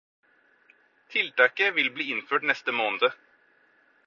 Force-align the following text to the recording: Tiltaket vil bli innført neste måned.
Tiltaket 1.09 1.73
vil 1.75 1.91
bli 1.91 2.09
innført 2.11 2.43
neste 2.51 2.71
måned. 2.71 3.11